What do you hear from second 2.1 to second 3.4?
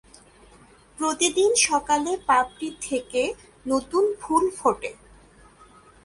পাপড়ি থেকে